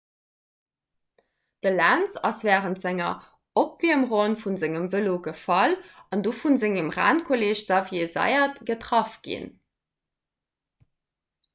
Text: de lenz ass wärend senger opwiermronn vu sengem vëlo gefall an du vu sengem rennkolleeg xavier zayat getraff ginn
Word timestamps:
de 1.63 1.69
lenz 1.73 2.13
ass 2.29 2.39
wärend 2.47 2.79
senger 2.85 3.11
opwiermronn 3.63 4.37
vu 4.45 4.53
sengem 4.63 4.87
vëlo 4.95 5.13
gefall 5.29 5.77
an 6.17 6.23
du 6.29 6.33
vu 6.39 6.55
sengem 6.63 6.89
rennkolleeg 6.97 7.61
xavier 7.69 8.09
zayat 8.17 8.61
getraff 8.71 9.15
ginn 9.29 9.49